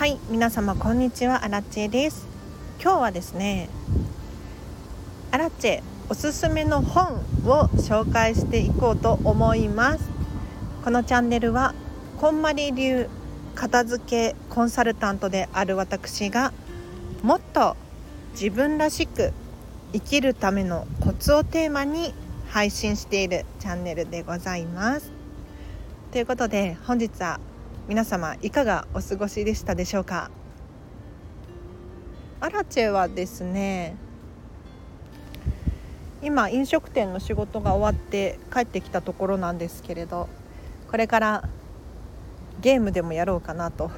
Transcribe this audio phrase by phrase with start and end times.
[0.00, 1.44] はい皆様こんにちは。
[1.44, 2.26] アラチェです。
[2.82, 3.68] 今日はですね
[5.30, 10.08] アラチェおすすめの本を紹介していこうと思います。
[10.82, 11.74] このチャンネルは
[12.18, 13.10] こんまり流
[13.54, 16.54] 片付けコンサルタントである私が
[17.22, 17.76] もっと
[18.32, 19.34] 自分らしく
[19.92, 22.14] 生きるためのコツをテーマに
[22.48, 25.12] 配信しているチャンネルでございます。
[26.10, 27.38] ということで本日は
[27.90, 30.30] 皆様いかがお過ごしでしたでしょうか？
[32.38, 33.96] アラチェはですね
[36.22, 40.28] 今飲食店の仕事が終わって帰ってきたところなんですけれど
[40.88, 41.48] これから
[42.60, 43.90] ゲームでもやろうかなと。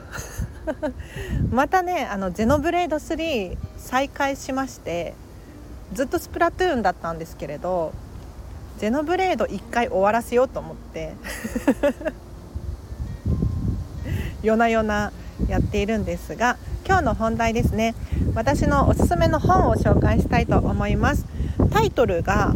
[1.52, 5.12] またねあのゼノブレード3再開しまして
[5.92, 7.92] ずっとスプラトゥーンだったんですけれど
[8.78, 11.12] ゼノブレード1回終わらせようと思って。
[14.42, 15.12] 夜な夜な
[15.48, 17.94] やっているんですが今日の本題ですね。
[18.34, 21.26] 私のおすすめの本を紹介したいと思います。
[21.70, 22.54] タイトルが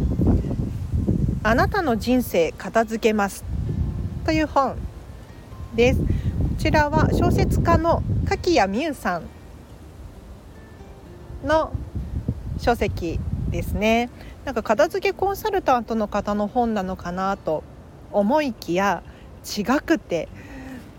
[1.43, 3.45] あなたの人生片付けます。
[4.25, 4.75] という本
[5.75, 5.99] です。
[5.99, 6.05] こ
[6.57, 9.23] ちらは小説家の柿谷美優さん
[11.45, 11.71] の
[12.59, 14.09] 書籍ですね。
[14.43, 17.63] なんか片付けコンサルタントの方の本なのかなと
[18.11, 19.03] 思いきや
[19.57, 20.27] 違くて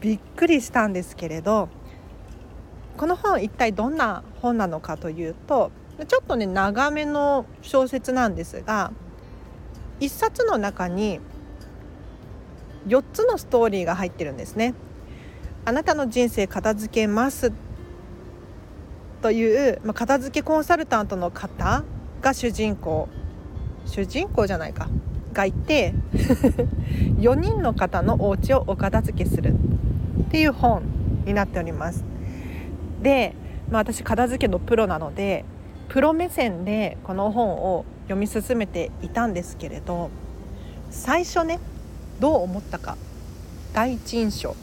[0.00, 1.68] びっくりしたんですけれど
[2.96, 5.70] この本一体どんな本なのかというと
[6.06, 8.92] ちょっとね長めの小説なんですが
[10.00, 11.20] 一冊の中に
[12.86, 14.74] 4つのストーリーが入ってるんですね。
[15.64, 17.52] あなたの人生片付けます
[19.20, 21.84] という、まあ、片付けコンサルタントの方
[22.22, 23.08] が主人公。
[23.84, 24.88] 主人公じゃないか。
[25.32, 25.94] がいて
[27.20, 29.54] 4人の方のお家をお片付けする。
[30.28, 30.82] っていう本
[31.24, 32.04] になっております。
[33.02, 33.34] で、
[33.70, 35.46] まあ、私片付けのプロなので
[35.88, 40.10] プロ目線でこの本を読み進めていたんですけれど
[40.90, 41.58] 最初ね
[42.20, 42.98] どう思ったか。
[43.72, 44.54] 第一印象。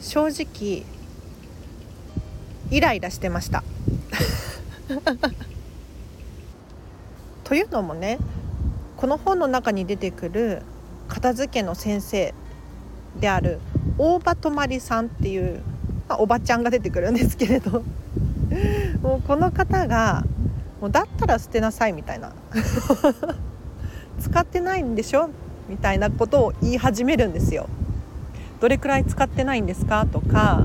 [0.00, 0.84] 正直
[2.70, 3.62] イライラしてました。
[7.44, 8.18] というのもね
[8.96, 10.62] この本の中に出てくる
[11.08, 12.34] 片付けの先生
[13.18, 13.58] である
[13.98, 15.60] 大場泊さんっていう、
[16.08, 17.82] まあ、おばちゃんが出てくるんですけれど
[19.02, 20.24] もうこの方が
[20.80, 22.32] もうだったら捨てなさいみたいな
[24.20, 25.28] 使ってないんでしょ
[25.68, 27.68] みたいなことを言い始めるんですよ。
[28.60, 30.64] どれくらい使ってないんですかとか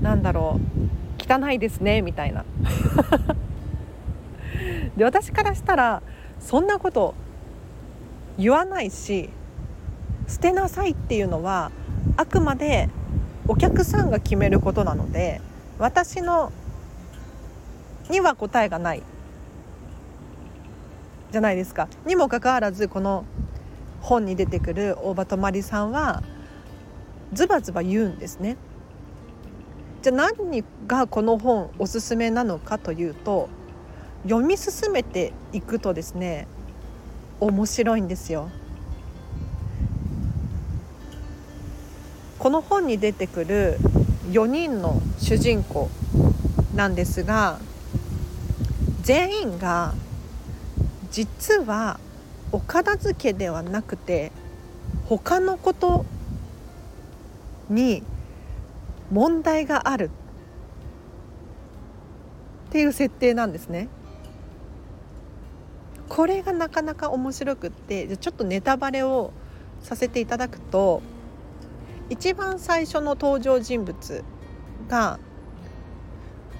[0.00, 2.44] なんだろう汚いですねみたいな。
[4.96, 6.02] で私からしたら
[6.38, 7.14] そんなこと
[8.38, 9.30] 言わないし
[10.26, 11.70] 捨てなさいっていうのは
[12.16, 12.88] あくまで
[13.48, 15.40] お客さんが決めることなので
[15.78, 16.52] 私の
[18.10, 19.02] には答えがない
[21.30, 21.88] じゃないですか。
[22.06, 23.24] にもかかわらずこの
[24.00, 26.22] 本に出てくる大場泊さんは
[27.32, 28.56] ズバズバ言うんですね。
[30.02, 33.48] じゃあ何がこの本おすすめなのかというと
[34.24, 36.48] 読み進めていくとですね
[37.38, 38.50] 面白いんですよ。
[42.40, 43.76] この本に出てくる
[44.30, 45.90] 4人の主人公
[46.74, 47.60] なんですが
[49.02, 49.92] 全員が
[51.10, 52.00] 実は
[52.50, 54.32] お片付けではなくて
[55.04, 56.06] 他のこと
[57.68, 58.02] に
[59.12, 60.08] 問題がある
[62.70, 63.88] っていう設定なんですね。
[66.08, 69.32] これがなかなか面白くってちょっとネタバレを
[69.82, 71.02] させていただくと
[72.10, 74.24] 一番最初の登場人物
[74.88, 75.18] が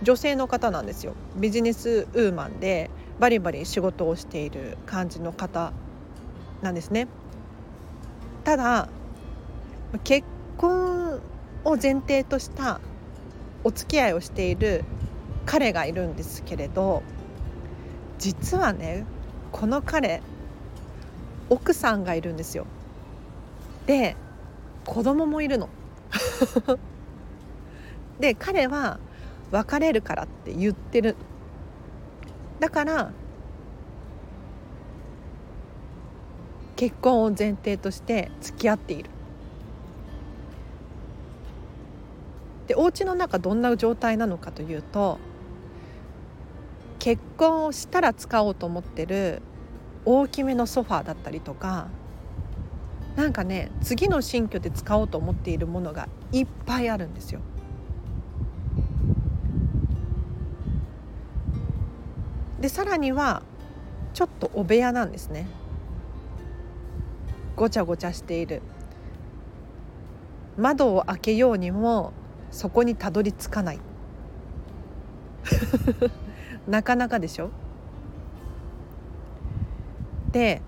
[0.02, 1.14] 女性の方なんですよ。
[1.36, 2.88] ビジネスウーマンで
[3.18, 5.72] バリバリ仕事をしている感じの方
[6.62, 7.08] なんですね。
[8.44, 8.88] ただ
[10.04, 10.26] 結
[10.56, 11.20] 婚
[11.64, 12.80] を前提とした
[13.64, 14.84] お付き合いをしている
[15.44, 17.02] 彼がいるんですけれど
[18.18, 19.04] 実はね
[19.52, 20.22] この彼
[21.50, 22.66] 奥さんがいるんですよ。
[23.86, 24.16] で
[24.84, 25.68] 子供もいるの。
[28.18, 28.98] で彼は
[29.50, 31.16] 別れるからって言ってる。
[32.58, 33.12] だから
[36.76, 39.10] 結婚を前提として付き合っている。
[42.68, 45.18] でお家の中どんな状態なのかというと
[47.00, 49.42] 結婚をしたら使おうと思ってる
[50.04, 51.88] 大きめのソファーだったりとか
[53.16, 57.40] なんかね次の新居で使おうと思っているものがいっぱいあるんですよ。
[62.60, 63.42] でさらには
[64.12, 65.46] ちょっとお部屋なんですね。
[67.56, 68.62] ごちゃごちゃしている
[70.56, 72.12] 窓を開けようにも
[72.50, 73.80] そこにたどり着かない
[76.66, 77.50] なかなかでしょ？
[80.32, 80.62] で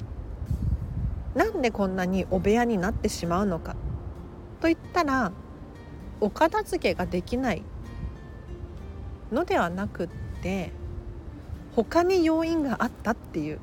[1.34, 3.76] なんでこんなにお部屋になってしまうのか？
[4.60, 5.32] といったら
[6.20, 7.62] お片付けができない
[9.32, 10.08] のではなくっ
[10.42, 10.70] て
[11.74, 13.58] 他に要因があったっていう。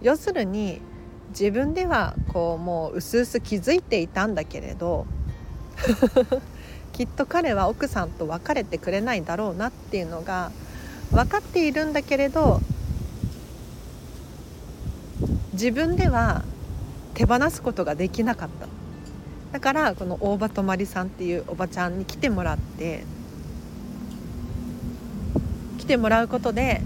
[0.00, 0.80] 要するに
[1.30, 5.06] 自分ではこうもううすうす気づいていたんだけれど
[6.94, 10.52] きっと彼は奥さんと別れてくれないだろうなっていうのが
[11.10, 12.60] 分かっているんだけれど
[15.58, 16.44] 自分では
[17.14, 18.68] 手放すことができなかった。
[19.50, 23.02] だからこの大場泊さんっていうおばちゃんに来てもらって
[25.78, 26.80] 来てもらうことで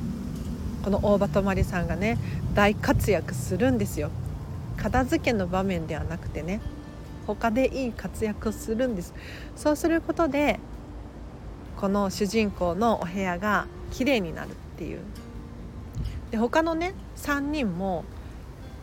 [0.84, 2.16] この大場泊さんがね
[2.54, 4.10] 大活躍するんですよ。
[4.78, 6.62] 片付けの場面ではなくてね
[7.26, 9.12] 他でいい活躍をするんです。
[9.54, 10.58] そうすることで
[11.76, 15.00] この主人公のお部屋が綺麗になるっていう。
[16.30, 18.06] で他のね3人も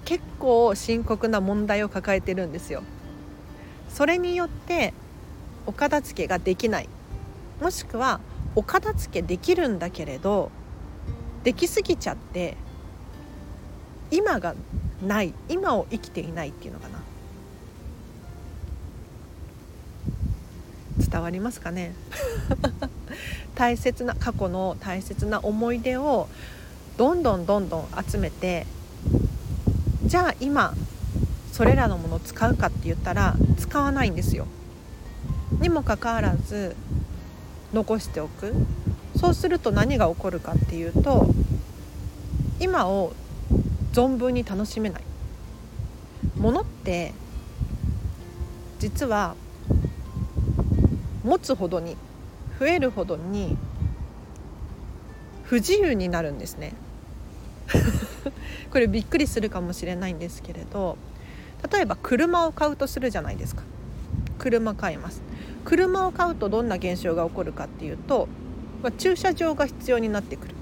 [0.10, 2.82] 結構深刻な問題を抱えてるんですよ。
[3.90, 4.92] それによって
[5.68, 6.90] お片付けができない。
[7.62, 8.20] もしくは
[8.56, 10.50] お片付けできるんだけれど
[11.44, 12.58] できすぎちゃって
[14.10, 14.56] 今が
[15.06, 17.00] ない今を生きていないっていうのかな。
[21.08, 21.94] 伝わりますかね？
[23.54, 26.28] 大切な過去の大切な思い出を
[26.98, 28.66] どんどんどんどん集めて
[30.10, 30.74] じゃあ今
[31.52, 34.48] それらのものを使うかって言ったら使わないんですよ。
[35.62, 36.76] にもかかわらず
[37.74, 38.56] 残しておく。
[39.16, 41.28] そうすると何が起こるかっていうと
[42.60, 43.14] 今を
[43.94, 45.04] 存分に楽しめない。
[46.40, 47.14] ものって
[48.80, 49.36] 実は
[51.24, 51.98] 持つほどに
[52.60, 53.56] 増えるほどに
[55.44, 56.74] 不自由になるんですね。
[58.72, 60.98] これびっくりするかもしれないんですけれど
[61.72, 63.64] 例えば車を買うとするじゃないですか。
[64.38, 65.22] 車買います。
[65.66, 68.30] 車を買うとどんな現象が起こるかっていうと、
[68.82, 70.56] まあ、駐車場が必要になってくる、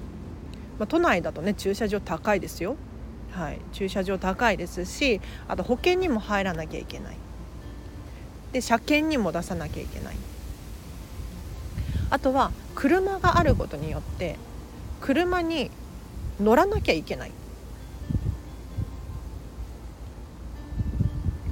[0.78, 2.76] まあ、都内だとね駐車場高いですよ。
[3.30, 7.16] はい、駐車場高いですしあと保険にも入らなきゃいけない。
[8.52, 10.16] で車検にも出さなきゃいけない。
[12.10, 14.36] あとは車があることによって
[15.00, 15.70] 車に
[16.40, 17.32] 乗らなきゃいけない。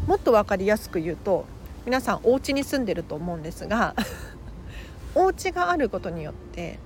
[0.07, 1.47] もっと分かりやすく言うと
[1.85, 3.95] 皆さんお家に住んでると思うんですが
[5.15, 6.79] お家があることによって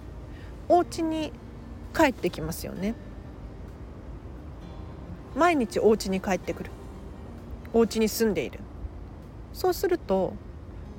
[0.68, 1.32] お家に
[1.94, 2.94] 帰ってきますよね。
[5.34, 6.70] 毎日お家に帰ってくる。
[7.72, 8.60] お家に住んでいる。
[9.52, 10.34] そうすると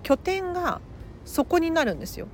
[0.03, 0.81] 拠点が
[1.25, 2.27] そこになるんですよ。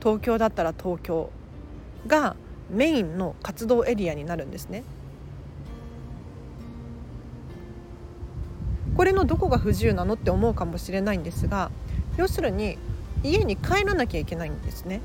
[0.00, 1.30] 東京だったら東京
[2.06, 2.36] が
[2.70, 4.82] メインの活動エリアになるんですね。
[8.96, 11.70] これのどこが不自由なのって思うかもしれないんですが
[12.16, 12.78] 要するに
[13.22, 15.00] 家に帰らなきゃいけないんですね。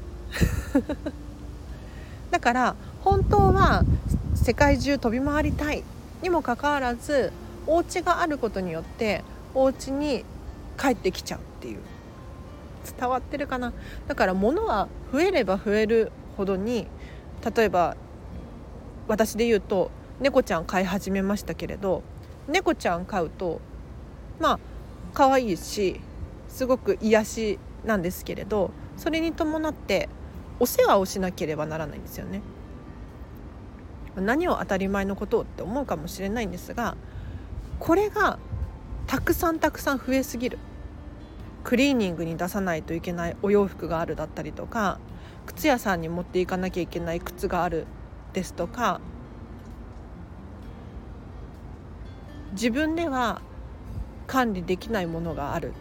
[2.31, 3.83] だから本当は
[4.35, 5.83] 世界中飛び回りたい
[6.21, 7.31] にもかかわらず
[7.65, 9.23] お家があることによって
[9.55, 10.25] お家に
[10.77, 11.79] 帰ってきちゃうっていう。
[12.97, 13.73] 伝わってるかな？
[14.07, 16.87] だから物は増えれば増えるほどに
[17.55, 17.95] 例えば
[19.07, 22.03] 私で言うと猫ちゃん飼い始めましたけれど
[22.47, 23.61] 猫ちゃん飼うと
[24.39, 24.59] まあ
[25.13, 25.99] 可愛いし
[26.47, 30.09] すごく癒しなんですけれどそれに伴って
[30.59, 32.41] お世話をしなければならないんですよね。
[34.15, 36.97] 何を当たり前のことって思うかもしれないんですが
[37.79, 38.37] これが
[39.07, 40.59] たくさんたくさん増えすぎる
[41.63, 44.99] クリーニングに出さないといけないお洋服があるだったりとか
[45.45, 47.85] 靴屋さんに持っていかなきゃいけない靴がある
[48.33, 48.99] ですとか
[52.51, 53.41] 自分では
[54.29, 55.73] 管理できないものがある。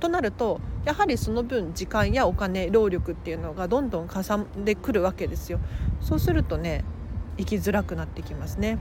[0.00, 5.60] となるとやはりその分時間やお金労力っていうのがどんどんかさんでくるわけですよ。
[6.00, 6.84] そうするとね
[7.36, 8.78] 生きづらくなってきますね。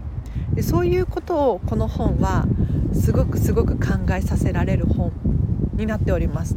[0.53, 2.45] でそういうことをこの本は
[2.93, 5.11] すごくすごく考えさせられる本
[5.73, 6.55] になっております。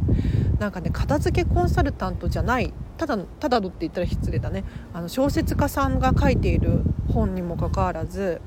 [0.59, 2.73] なんかね片付けコンサルタントじゃない。
[2.97, 4.63] ただただのって言ったら失礼だね。
[4.93, 6.81] あの小説家さんが書いている
[7.13, 8.41] 本にもかかわらず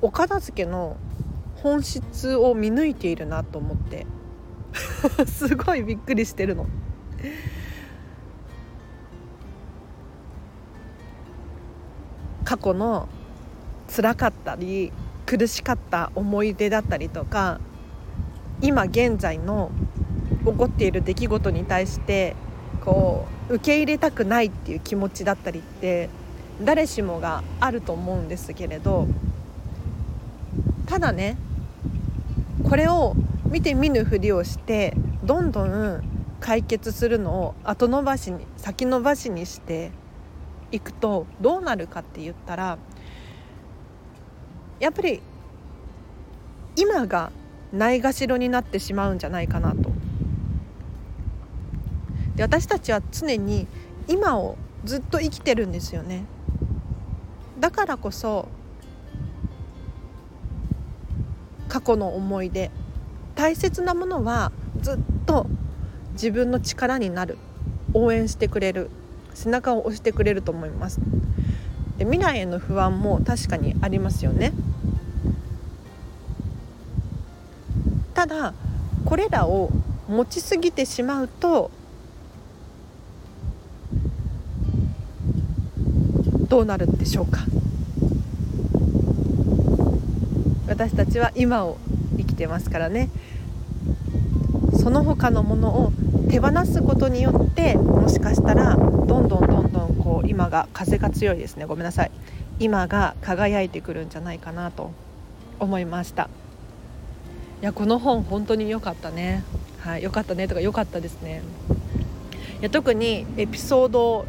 [0.00, 0.96] お片付けの
[1.66, 4.06] 本質を見抜いているなと思って
[5.26, 6.66] すごいびっくりしてるの。
[12.44, 13.08] 過去の
[13.88, 14.92] 辛かったり
[15.26, 17.58] 苦しかった思い出だったりとか
[18.60, 19.72] 今現在の
[20.44, 22.36] 起こっている出来事に対して
[22.84, 26.08] こう受け入れたくないっていう気持ちだったりって
[26.62, 29.08] 誰しもがあると思うんですけれど
[30.86, 31.36] ただね
[32.64, 33.14] これを
[33.50, 36.02] 見て見ぬふりをしてどんどん
[36.40, 39.92] 解決するのを後延ばしに先延ばしにして
[40.72, 42.78] いくとどうなるかって言ったら
[44.80, 45.22] やっぱり
[46.76, 47.32] 今が
[47.72, 49.90] ないがしろになってしまうんじゃないかなと。
[52.36, 53.66] で私たちは常に
[54.08, 56.24] 今をずっと生きてるんですよね。
[57.58, 58.48] だからこそ
[61.76, 62.70] 過去の思い出。
[63.34, 65.46] 大切なものはずっと
[66.12, 67.36] 自分の力になる。
[67.92, 68.88] 応援してくれる。
[69.34, 71.00] 背中を押してくれると思います。
[71.98, 74.54] で未来への不安も確かにありますよね。
[78.14, 78.54] ただ
[79.04, 79.70] これらを
[80.08, 81.70] 持ちすぎてしまうと
[86.48, 87.40] どうなるんでしょうか。
[90.68, 91.78] 私たちは今を
[92.16, 93.08] 生きてますからね。
[94.80, 95.92] その他のものを
[96.28, 101.64] 手放すことによってもしかしたらどんどんどんどんこう今が風が強いですね。
[101.64, 102.10] ごめんなさい。
[102.58, 104.90] 今が輝いてくるんじゃないかなと
[105.58, 106.28] 思いました。
[107.62, 109.44] いやこの本本当に良かったね。
[109.80, 110.48] はい良かったね。
[110.48, 111.42] とか良かったですね。
[112.60, 114.24] いや特にエピソード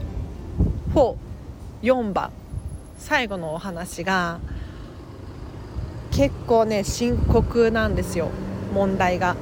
[1.82, 2.32] 44番
[2.98, 4.39] 最後のお話が
[6.17, 8.31] 結構ね深刻なんですよ。
[8.74, 9.36] 問題が。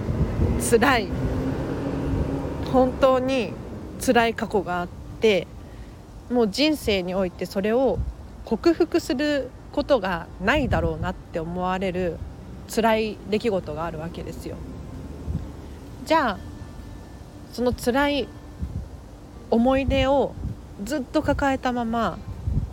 [0.59, 1.07] 辛い。
[2.73, 3.53] 本当に
[4.05, 4.87] 辛い過去があっ
[5.21, 5.47] て
[6.29, 7.97] もう人生においてそれを
[8.43, 12.17] 克服することがないだろうなって思われる
[12.67, 14.57] 辛い出来事があるわけですよ。
[16.05, 16.37] じゃあ
[17.53, 18.27] その辛い
[19.49, 20.33] 思い出を
[20.83, 22.19] ずっと抱えたまま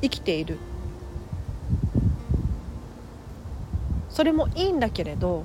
[0.00, 0.58] 生きている。
[4.12, 5.44] それもいいんだけれど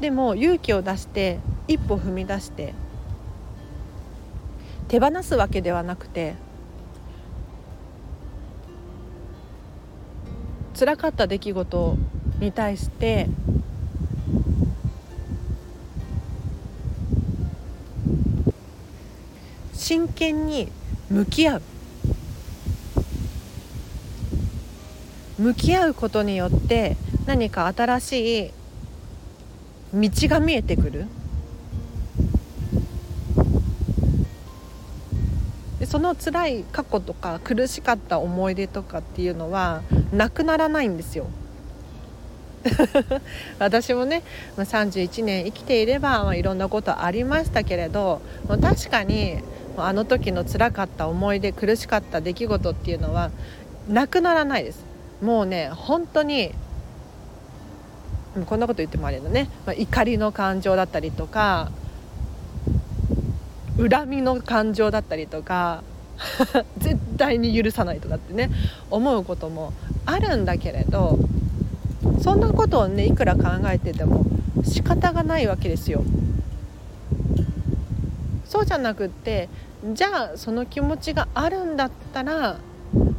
[0.00, 1.38] でも勇気を出して
[1.68, 2.74] 一歩踏み出して
[4.88, 6.34] 手放すわけではなくて
[10.78, 11.96] 辛かった出来事
[12.40, 13.28] に対して
[19.72, 20.68] 真剣に
[21.08, 21.62] 向き合う。
[25.38, 28.50] 向き合うことによって何か新しい
[29.94, 31.06] 道が見えてくる
[35.78, 41.26] でその辛い過去とか苦しかった思い出とかっていうのはなくならないんですよ。
[43.60, 44.22] 私もね
[44.56, 49.38] 31年生きていれば、いろんなことありましたけれど確かに
[49.76, 53.30] あの時の辛かった思い出苦しかった出来事っていうのは
[53.88, 54.85] なくならないです
[55.22, 56.52] もうね本当に
[58.46, 61.70] こんなこと言ってもあれだね、まあ、怒りの感情だったりとか
[63.78, 65.82] 恨みの感情だったりとか
[66.78, 68.50] 絶対に許さないとかってね
[68.90, 69.72] 思うことも
[70.04, 71.18] あるんだけれど
[72.22, 74.24] そんなことをねいくら考えてても
[74.64, 76.02] 仕方がないわけですよ。
[78.44, 79.48] そうじゃなくって
[79.92, 82.56] じゃあその気持ちがあるんだったら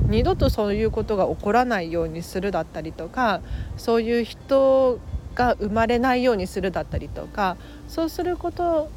[0.07, 3.41] 二度とそういうことが起こらないようにするだったりとか
[3.75, 4.99] そういう人
[5.35, 7.57] が生まれないようにするだったりとか
[7.87, 8.89] そうすること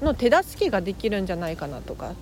[0.00, 2.14] の手助けができるんじゃないかなとか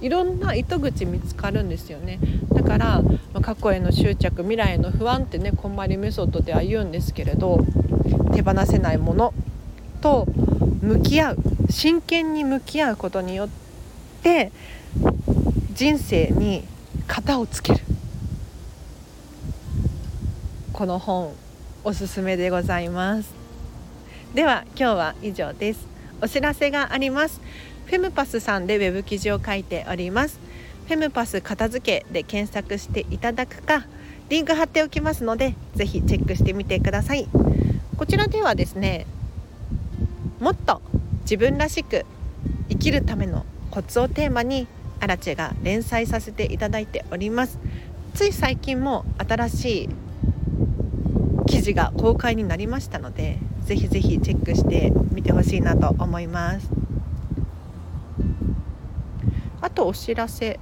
[0.00, 2.20] いろんな糸口見つかるんですよね。
[2.52, 3.02] だから
[3.42, 7.64] 過去への執着未来への不安ってねこんまりメソッドでは言うんですけれど
[8.32, 9.34] 手放せないもの
[10.00, 10.26] と
[10.80, 11.38] 向き合う
[11.70, 13.48] 真剣に向き合うことによっ
[14.22, 14.52] て
[15.74, 16.64] 人生に
[17.08, 17.80] 型をつける。
[20.72, 21.34] この本
[21.82, 23.32] おすすめでございます。
[24.34, 25.88] では今日は以上です。
[26.20, 27.40] お知らせがあります。
[27.86, 30.38] フェムパスさんでウェブ記事を書いております。
[30.86, 33.86] フェムパス片付けで検索していただくか
[34.28, 37.26] リンク貼っておきますのでぜひチェックしてみてください。
[37.96, 39.06] こちらではですね
[40.40, 40.82] もっと
[41.22, 42.04] 自分らしく
[42.68, 44.66] 生きるためのコツをテーマに
[45.00, 47.58] アラチェが連載させていただいております。
[48.14, 49.88] つい最近も新しい
[51.46, 56.68] 記事が公開になりましたのでぜひぜひチェックしてみてほしいなと思います。
[59.60, 60.58] あとお知らせ。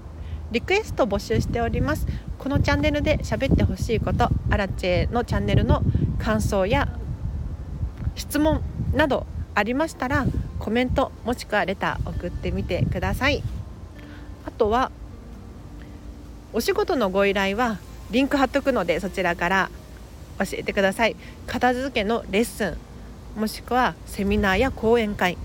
[0.52, 2.06] リクエスト募集しております。
[2.38, 5.82] このチャンネルで喋ってほしいことアラチェのチャンネルの
[6.18, 6.88] 感想や
[8.14, 8.62] 質問
[8.94, 10.26] などありましたら
[10.60, 13.42] コメントもしくはレター送ってみてください。
[14.46, 14.90] あとは
[16.52, 17.78] お仕事のご依頼は
[18.10, 19.70] リンク貼っとくのでそちらから
[20.38, 21.16] 教えてください。
[21.46, 22.76] 片付けのレッスン
[23.38, 25.36] もしくはセミナーや講演会。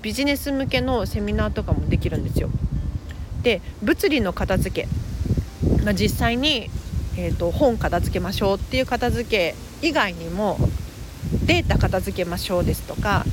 [0.00, 2.50] ビジネス向けのセミナーとかもできるんですよ。
[3.42, 4.88] で物理の片付け、
[5.84, 6.70] まあ、実際に、
[7.16, 10.58] えーと、本片付けましょうっていう片付け以外にも
[11.44, 13.24] データ片付けましょうですとか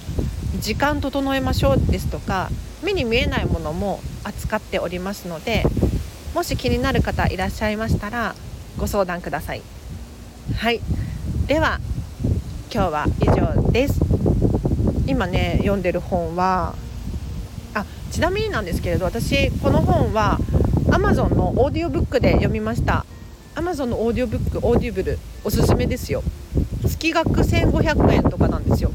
[0.59, 2.49] 時間整えましょうですとか
[2.83, 5.63] 目に見えないものも扱っておりますので
[6.33, 8.35] もし気になる方いらっしゃいましたら
[8.77, 9.61] ご相談ください。
[10.57, 10.81] はい。
[11.47, 11.79] では
[12.73, 13.99] 今日は以上です。
[15.07, 16.75] 今ね読んでる本は
[17.73, 20.39] あちなみになんですけれど私この本は
[20.87, 23.05] Amazon のオーディオブックで読みました。
[23.55, 26.21] Amazon のオーディオブックオーディブルおすすめですよ。
[26.85, 28.91] 月額1500円とかなんですよ。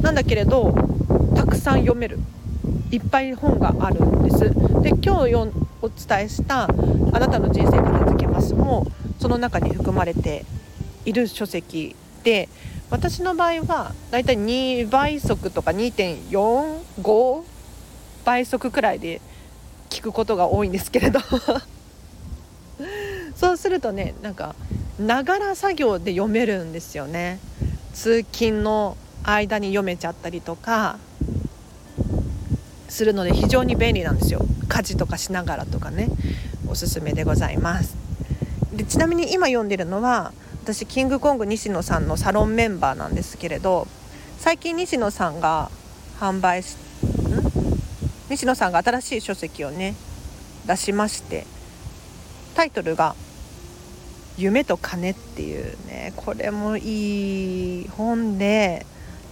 [0.00, 0.87] なんだけれど
[1.38, 2.18] たくさん読める。
[2.90, 4.40] いっぱい本があるんです。
[4.82, 5.36] で今日
[5.80, 6.64] お伝えした
[7.14, 8.88] 「あなたの人生片付けます」も
[9.20, 10.44] その中に含まれて
[11.04, 12.48] いる書籍で
[12.90, 17.44] 私の場合はだいたい2倍速とか2.45
[18.24, 19.20] 倍速くらいで
[19.90, 21.20] 聞くことが多いんですけれど。
[23.36, 24.56] そうするとねなんか
[24.98, 27.38] ながら作業で読めるんですよね。
[27.94, 30.98] 通勤の間に読めちゃったりとか
[32.88, 34.44] するので非常に便利なんですよ。
[34.68, 36.08] 家事とかしながらとかね。
[36.70, 37.96] おすすめでございます。
[38.72, 43.88] でちなみに今読んでるのは私キングコング西野さんのサロンメンバーなんですけれど
[44.38, 45.70] 最近西野さんが
[46.20, 46.76] 販売し
[48.28, 49.94] 西野さんが新しい書籍をね
[50.66, 51.46] 出しまして
[52.54, 53.14] タイトルが
[54.36, 58.84] 「夢と金」っていうねこれもいい本で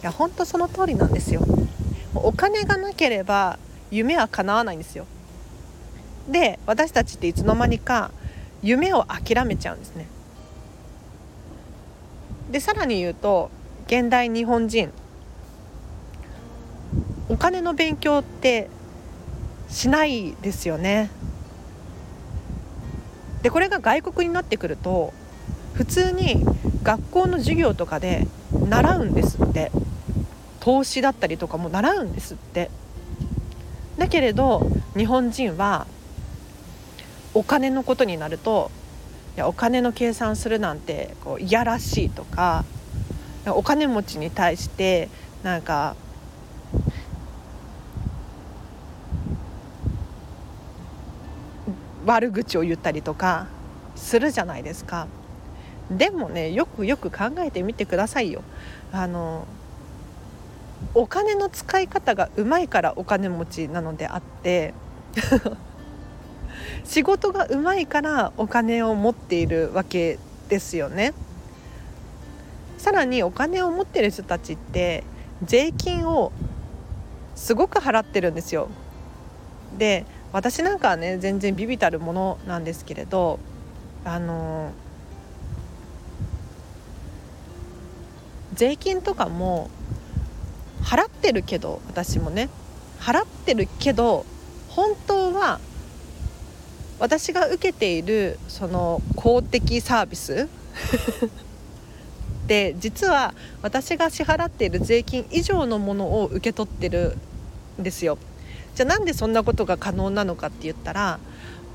[0.03, 1.45] いや本当その通りなんですよ。
[2.25, 3.59] お金がなければ
[3.91, 5.07] 夢は叶わないんですよ。
[6.29, 8.11] で私たちっていつの間にか
[8.63, 10.07] 夢を諦めちゃうんですね。
[12.51, 13.51] でさらに言うと
[13.87, 14.93] 現代日本人
[17.29, 18.69] お金の勉強って
[19.69, 21.11] しないですよね。
[23.43, 25.13] でこれが外国になってくると
[25.75, 26.45] 普通に
[26.83, 29.71] 学校の授業とかで習うんですって。
[30.67, 32.73] 投資だったりとかも習うんですって。
[33.99, 35.87] だけれど日本人は
[37.35, 38.73] お金のことになると
[39.37, 42.65] いやお金の計算するなんてこういやらしいとか
[43.47, 45.09] お金持ちに対して
[45.45, 45.95] なんか
[52.05, 53.47] 悪口を言ったりとか
[53.95, 55.07] するじゃないですか。
[55.93, 58.43] でもねよくよく考えてみてくださいよ。
[58.93, 59.47] あの
[60.95, 64.75] お金の使い方がうまいからお金持ちなのであって
[66.85, 71.13] 仕事がうまいからお金を持っているわけですよね。
[72.79, 75.03] さらにお金を持ってる人たちって
[75.43, 76.31] 税金を
[77.35, 78.69] すごく払ってるんですよ。
[79.77, 83.39] で私なんかはね全然ビビたるものなんですけれど
[84.05, 84.71] あの
[88.55, 89.71] 税金とかも
[90.87, 92.49] 払ってるけど私もね
[93.01, 94.25] 払ってるけど
[94.69, 95.59] 本当は
[97.01, 100.49] 私が受けているその公的サービス
[102.47, 107.19] で実は私が支払っている税金以上のものを受け取ってる
[107.81, 108.17] んですよ。
[108.77, 111.19] じゃあなんでそんなことが可能なのかって言ったら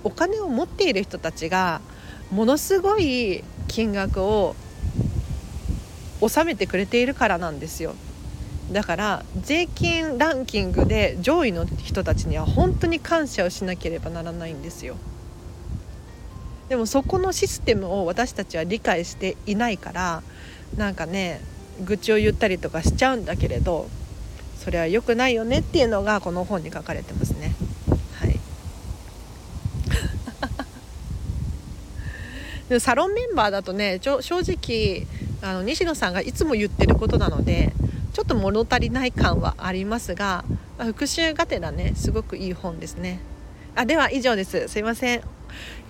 [0.03, 1.81] お金を持っている人たちが
[2.31, 4.55] ものすごい金額を
[6.21, 7.95] 納めてくれているからなんですよ。
[8.71, 14.95] だから税金ランキングで上位の人たちには本当に感謝をしなければならないんですよ。
[16.69, 20.23] でもそこのシステムを私たちは理解していないから
[20.77, 21.41] なんかね
[21.83, 23.89] 愚痴を言ったりとかしちゃうんだけれど
[24.57, 27.55] それは良くないよねっていうのがこの本に書かれてますね。
[28.13, 28.39] はい、
[32.69, 35.07] でサロンメンバーだとね正直
[35.41, 37.73] あの西野さんがいつも言ってることなので
[38.13, 40.43] ちょっと物足りない感はありますが、
[40.77, 43.19] まあ、復習がてらねすごくいい本ですね。
[43.75, 44.67] あでは以上です。
[44.67, 45.21] すいません。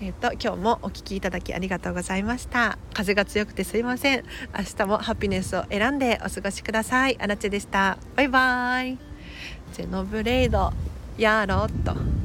[0.02, 2.78] えっ、ー、と今日もお聞きいただきありがとうございました。
[2.94, 4.24] 風が強くてすいません。
[4.58, 7.18] 明日もハピネスを選んでお過ごしください。
[7.20, 7.98] あらちでした。
[8.16, 8.98] バイバイ。
[9.74, 10.72] ゼノブレイド。
[11.18, 12.21] やろっと。